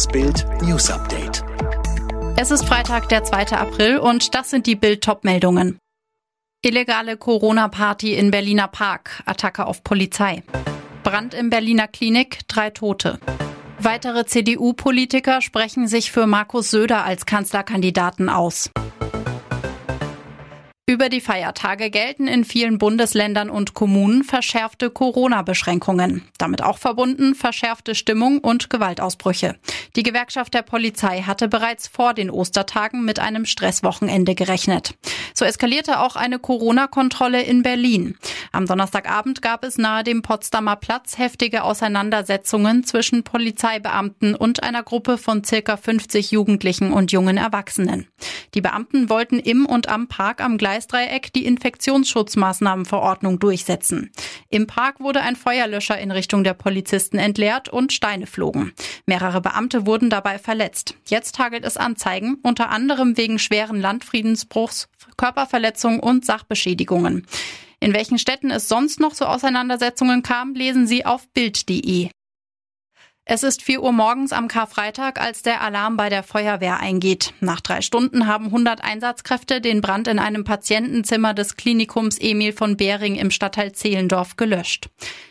Das 0.00 0.08
Bild 0.08 0.46
News 0.62 0.90
Update. 0.90 1.44
Es 2.38 2.50
ist 2.50 2.64
Freitag, 2.64 3.10
der 3.10 3.22
2. 3.22 3.48
April 3.48 3.98
und 3.98 4.34
das 4.34 4.48
sind 4.48 4.66
die 4.66 4.74
Bild 4.74 5.06
meldungen 5.24 5.76
Illegale 6.64 7.18
Corona-Party 7.18 8.14
in 8.14 8.30
Berliner 8.30 8.68
Park, 8.68 9.22
Attacke 9.26 9.66
auf 9.66 9.84
Polizei. 9.84 10.42
Brand 11.02 11.34
im 11.34 11.50
Berliner 11.50 11.86
Klinik, 11.86 12.48
drei 12.48 12.70
Tote. 12.70 13.20
Weitere 13.78 14.24
CDU-Politiker 14.24 15.42
sprechen 15.42 15.86
sich 15.86 16.10
für 16.10 16.26
Markus 16.26 16.70
Söder 16.70 17.04
als 17.04 17.26
Kanzlerkandidaten 17.26 18.30
aus. 18.30 18.70
Über 20.90 21.08
die 21.08 21.20
Feiertage 21.20 21.88
gelten 21.88 22.26
in 22.26 22.44
vielen 22.44 22.78
Bundesländern 22.78 23.48
und 23.48 23.74
Kommunen 23.74 24.24
verschärfte 24.24 24.90
Corona-Beschränkungen. 24.90 26.24
Damit 26.36 26.64
auch 26.64 26.78
verbunden 26.78 27.36
verschärfte 27.36 27.94
Stimmung 27.94 28.38
und 28.38 28.70
Gewaltausbrüche. 28.70 29.54
Die 29.94 30.02
Gewerkschaft 30.02 30.52
der 30.52 30.62
Polizei 30.62 31.22
hatte 31.22 31.46
bereits 31.46 31.86
vor 31.86 32.12
den 32.12 32.28
Ostertagen 32.28 33.04
mit 33.04 33.20
einem 33.20 33.46
Stresswochenende 33.46 34.34
gerechnet. 34.34 34.94
So 35.32 35.44
eskalierte 35.44 36.00
auch 36.00 36.16
eine 36.16 36.40
Corona-Kontrolle 36.40 37.40
in 37.40 37.62
Berlin. 37.62 38.16
Am 38.52 38.66
Donnerstagabend 38.66 39.42
gab 39.42 39.64
es 39.64 39.78
nahe 39.78 40.02
dem 40.02 40.22
Potsdamer 40.22 40.74
Platz 40.74 41.18
heftige 41.18 41.62
Auseinandersetzungen 41.62 42.82
zwischen 42.82 43.22
Polizeibeamten 43.22 44.34
und 44.34 44.64
einer 44.64 44.82
Gruppe 44.82 45.18
von 45.18 45.44
circa 45.44 45.76
50 45.76 46.32
Jugendlichen 46.32 46.92
und 46.92 47.12
jungen 47.12 47.36
Erwachsenen. 47.36 48.08
Die 48.54 48.60
Beamten 48.60 49.08
wollten 49.08 49.38
im 49.38 49.66
und 49.66 49.88
am 49.88 50.08
Park 50.08 50.42
am 50.42 50.58
Gleisdreieck 50.58 51.32
die 51.32 51.46
Infektionsschutzmaßnahmenverordnung 51.46 53.38
durchsetzen. 53.38 54.10
Im 54.48 54.66
Park 54.66 54.98
wurde 54.98 55.20
ein 55.20 55.36
Feuerlöscher 55.36 55.98
in 55.98 56.10
Richtung 56.10 56.42
der 56.42 56.54
Polizisten 56.54 57.18
entleert 57.18 57.68
und 57.68 57.92
Steine 57.92 58.26
flogen. 58.26 58.72
Mehrere 59.06 59.40
Beamte 59.40 59.86
wurden 59.86 60.10
dabei 60.10 60.38
verletzt. 60.38 60.96
Jetzt 61.06 61.38
hagelt 61.38 61.64
es 61.64 61.76
Anzeigen, 61.76 62.38
unter 62.42 62.70
anderem 62.70 63.16
wegen 63.16 63.38
schweren 63.38 63.80
Landfriedensbruchs, 63.80 64.88
Körperverletzungen 65.16 66.00
und 66.00 66.24
Sachbeschädigungen. 66.24 67.26
In 67.80 67.94
welchen 67.94 68.18
Städten 68.18 68.50
es 68.50 68.68
sonst 68.68 69.00
noch 69.00 69.14
zu 69.14 69.26
Auseinandersetzungen 69.26 70.22
kam, 70.22 70.54
lesen 70.54 70.86
Sie 70.86 71.06
auf 71.06 71.26
Bild.de. 71.32 72.10
Es 73.24 73.42
ist 73.42 73.62
4 73.62 73.82
Uhr 73.82 73.92
morgens 73.92 74.32
am 74.32 74.48
Karfreitag, 74.48 75.20
als 75.20 75.42
der 75.42 75.62
Alarm 75.62 75.96
bei 75.96 76.08
der 76.08 76.22
Feuerwehr 76.22 76.80
eingeht. 76.80 77.32
Nach 77.40 77.60
drei 77.60 77.80
Stunden 77.80 78.26
haben 78.26 78.46
100 78.46 78.82
Einsatzkräfte 78.82 79.60
den 79.60 79.80
Brand 79.80 80.08
in 80.08 80.18
einem 80.18 80.44
Patientenzimmer 80.44 81.32
des 81.32 81.56
Klinikums 81.56 82.18
Emil 82.18 82.52
von 82.52 82.76
Behring 82.76 83.14
im 83.14 83.30
Stadtteil 83.30 83.72
Zehlendorf 83.72 84.36
gelöscht. 84.36 84.90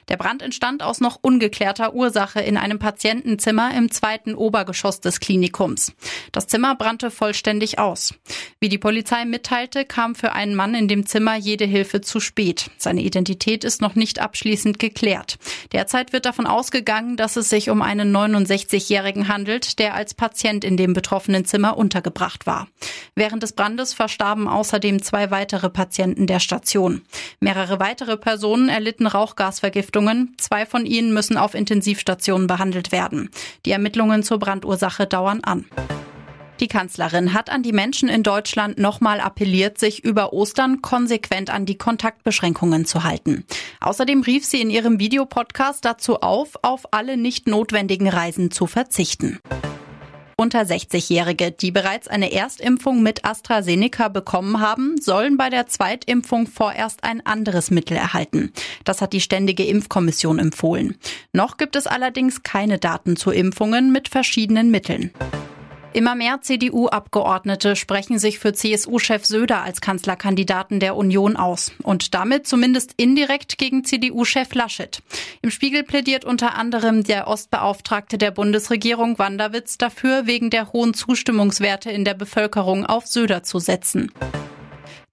Der 0.10 0.18
Brand 0.18 0.42
entstand 0.42 0.82
aus 0.82 1.00
noch 1.00 1.20
ungeklärter 1.22 1.94
Ursache 1.94 2.42
in 2.42 2.58
einem 2.58 2.80
Patientenzimmer 2.80 3.74
im 3.76 3.92
zweiten 3.92 4.34
Obergeschoss 4.34 5.02
des 5.02 5.20
Klinikums. 5.20 5.94
Das 6.32 6.48
Zimmer 6.48 6.76
brannte 6.76 7.12
vollständig 7.12 7.78
aus. 7.78 8.16
Wie 8.60 8.70
die 8.70 8.80
Polizei 8.80 9.24
mitteilte, 9.26 9.86
kam 9.86 10.16
für 10.16 10.34
einen 10.34 10.56
Mann 10.56 10.74
in 10.74 10.88
dem 10.88 11.06
Zimmer 11.06 11.36
jede 11.36 11.66
Hilfe 11.66 12.02
zu 12.02 12.20
spät. 12.20 12.72
Seine 12.78 13.02
Identität 13.02 13.64
ist 13.64 13.82
noch 13.82 13.94
nicht 13.94 14.20
abschließend 14.20 14.80
geklärt. 14.80 15.38
Derzeit 15.72 16.12
wird 16.12 16.26
davon 16.26 16.48
ausgegangen, 16.48 17.16
dass 17.16 17.36
es 17.36 17.50
sich 17.50 17.70
um 17.70 17.84
einen 17.84 18.16
69-Jährigen 18.16 19.28
handelt, 19.28 19.78
der 19.78 19.94
als 19.94 20.16
Patient 20.16 20.64
in 20.64 20.76
dem 20.76 20.94
betroffenen 20.94 21.46
Zimmer 21.46 21.78
untergebracht 21.78 22.48
war. 22.48 22.68
Während 23.14 23.44
des 23.44 23.54
Brandes 23.54 23.94
verstarben 23.94 24.48
außerdem 24.48 25.04
zwei 25.04 25.30
weitere 25.30 25.70
Patienten 25.70 26.26
der 26.26 26.40
Station. 26.40 27.04
Mehrere 27.40 27.80
weitere 27.80 28.18
Personen 28.18 28.70
erlitten 28.70 29.06
Rauchgasvergiftung 29.06 29.99
Vergiftungen. 30.00 30.34
Zwei 30.38 30.66
von 30.66 30.86
ihnen 30.86 31.14
müssen 31.14 31.38
auf 31.38 31.54
Intensivstationen 31.54 32.48
behandelt 32.48 32.92
werden. 32.92 33.30
Die 33.66 33.72
Ermittlungen 33.72 34.24
zur 34.24 34.40
Brandursache 34.40 35.06
dauern 35.06 35.42
an. 35.44 35.66
Die 36.60 36.68
Kanzlerin 36.68 37.34
hat 37.34 37.50
an 37.50 37.64
die 37.64 37.72
Menschen 37.72 38.10
in 38.10 38.22
Deutschland 38.22 38.78
nochmal 38.78 39.22
appelliert, 39.22 39.78
sich 39.78 40.04
über 40.04 40.34
Ostern 40.34 40.82
konsequent 40.82 41.50
an 41.50 41.66
die 41.66 41.78
Kontaktbeschränkungen 41.78 42.86
zu 42.86 43.04
halten. 43.04 43.46
Außerdem 43.80 44.24
rief 44.24 44.46
sie 44.46 44.62
in 44.62 44.70
ihrem 44.70 45.00
Videopodcast 45.00 45.86
dazu 45.86 46.20
auf, 46.20 46.58
auf 46.62 46.94
alle 46.94 47.16
nicht 47.16 47.48
notwendigen 47.48 48.10
Reisen 48.10 48.52
zu 48.52 48.68
verzichten 48.68 49.40
unter 50.40 50.62
60-Jährige, 50.62 51.52
die 51.52 51.72
bereits 51.72 52.08
eine 52.08 52.32
Erstimpfung 52.32 53.04
mit 53.04 53.26
AstraZeneca 53.26 54.08
bekommen 54.08 54.62
haben, 54.62 54.96
sollen 55.00 55.36
bei 55.36 55.50
der 55.50 55.68
Zweitimpfung 55.68 56.48
vorerst 56.48 57.04
ein 57.04 57.26
anderes 57.26 57.72
Mittel 57.72 57.98
erhalten. 57.98 58.54
Das 58.86 59.02
hat 59.02 59.12
die 59.12 59.20
Ständige 59.20 59.66
Impfkommission 59.66 60.40
empfohlen. 60.40 60.96
Noch 61.34 61.58
gibt 61.58 61.76
es 61.76 61.88
allerdings 61.88 62.42
keine 62.42 62.80
Daten 62.80 63.18
zu 63.18 63.32
Impfungen 63.32 63.92
mit 63.92 64.08
verschiedenen 64.08 64.72
Mitteln. 64.72 65.12
Immer 65.92 66.14
mehr 66.14 66.42
CDU-Abgeordnete 66.42 67.76
sprechen 67.76 68.20
sich 68.20 68.38
für 68.38 68.54
CSU-Chef 68.54 69.26
Söder 69.26 69.64
als 69.64 69.82
Kanzlerkandidaten 69.82 70.80
der 70.80 70.96
Union 70.96 71.36
aus 71.36 71.72
und 71.82 72.14
damit 72.14 72.46
zumindest 72.46 72.94
indirekt 72.98 73.58
gegen 73.58 73.84
CDU-Chef 73.84 74.54
Laschet. 74.54 75.02
Im 75.42 75.50
Spiegel 75.50 75.84
plädiert 75.84 76.26
unter 76.26 76.56
anderem 76.56 77.04
der 77.04 77.28
Ostbeauftragte 77.28 78.20
der 78.20 78.30
Bundesregierung 78.30 79.18
Wanderwitz 79.18 79.80
dafür, 79.80 80.28
wegen 80.28 80.52
der 80.52 80.72
hohen 80.74 80.94
Zustimmungswerte 80.94 81.90
in 81.90 82.06
der 82.06 82.14
Bevölkerung 82.14 82.86
auf 82.86 83.08
Söder 83.08 83.42
zu 83.42 83.58
setzen. 83.58 84.12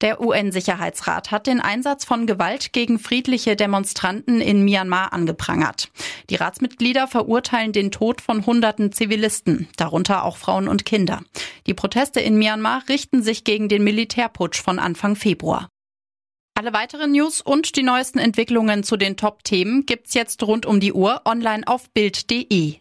Der 0.02 0.20
UN-Sicherheitsrat 0.20 1.30
hat 1.30 1.46
den 1.46 1.60
Einsatz 1.60 2.04
von 2.04 2.26
Gewalt 2.26 2.72
gegen 2.72 2.98
friedliche 2.98 3.56
Demonstranten 3.56 4.40
in 4.40 4.64
Myanmar 4.64 5.12
angeprangert. 5.12 5.90
Die 6.28 6.36
Ratsmitglieder 6.36 7.08
verurteilen 7.08 7.72
den 7.72 7.90
Tod 7.90 8.20
von 8.20 8.44
hunderten 8.44 8.92
Zivilisten, 8.92 9.68
darunter 9.76 10.24
auch 10.24 10.36
Frauen 10.36 10.68
und 10.68 10.84
Kinder. 10.84 11.22
Die 11.66 11.74
Proteste 11.74 12.20
in 12.20 12.36
Myanmar 12.36 12.82
richten 12.88 13.22
sich 13.22 13.44
gegen 13.44 13.68
den 13.68 13.84
Militärputsch 13.84 14.60
von 14.60 14.78
Anfang 14.78 15.16
Februar. 15.16 15.68
Alle 16.54 16.72
weiteren 16.72 17.12
News 17.12 17.40
und 17.40 17.76
die 17.76 17.82
neuesten 17.82 18.18
Entwicklungen 18.18 18.82
zu 18.82 18.96
den 18.96 19.16
Top-Themen 19.16 19.84
gibt's 19.84 20.14
jetzt 20.14 20.42
rund 20.42 20.64
um 20.64 20.80
die 20.80 20.92
Uhr 20.92 21.22
online 21.26 21.66
auf 21.66 21.90
Bild.de. 21.90 22.76